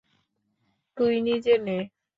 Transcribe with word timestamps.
তুই 0.97 1.13
নিজে 1.21 1.53
নে। 1.59 1.77